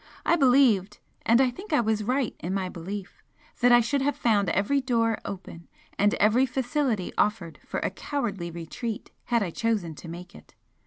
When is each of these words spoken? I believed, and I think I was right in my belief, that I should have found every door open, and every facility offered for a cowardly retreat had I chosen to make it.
I 0.25 0.35
believed, 0.35 0.97
and 1.27 1.39
I 1.39 1.51
think 1.51 1.71
I 1.71 1.79
was 1.79 2.03
right 2.03 2.35
in 2.39 2.55
my 2.55 2.69
belief, 2.69 3.21
that 3.59 3.71
I 3.71 3.81
should 3.81 4.01
have 4.01 4.15
found 4.15 4.49
every 4.49 4.81
door 4.81 5.19
open, 5.25 5.67
and 5.95 6.15
every 6.15 6.47
facility 6.47 7.13
offered 7.19 7.59
for 7.67 7.79
a 7.81 7.91
cowardly 7.91 8.49
retreat 8.49 9.11
had 9.25 9.43
I 9.43 9.51
chosen 9.51 9.93
to 9.93 10.07
make 10.07 10.33
it. 10.33 10.55